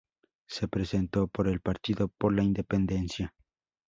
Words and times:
Se 0.47 0.67
presentó 0.67 1.27
por 1.27 1.47
el 1.47 1.59
Partido 1.61 2.07
por 2.07 2.33
la 2.33 2.41
Independencia. 2.41 3.35